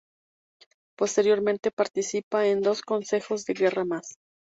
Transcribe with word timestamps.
Posteriormente 0.97 1.69
participa 1.69 2.47
en 2.47 2.61
dos 2.63 2.81
consejos 2.81 3.45
de 3.45 3.53
guerra 3.53 3.85
más. 3.85 4.15